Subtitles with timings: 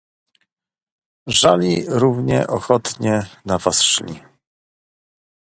[1.27, 4.19] "Żali równie ochotnie na was szli?"